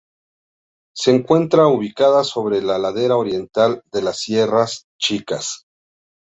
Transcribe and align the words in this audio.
Se 0.95 1.11
encuentra 1.13 1.67
ubicada 1.67 2.23
sobre 2.23 2.63
la 2.63 2.79
ladera 2.79 3.17
oriental 3.17 3.83
de 3.93 4.01
las 4.01 4.17
Sierras 4.17 4.85
Chicas. 4.99 5.67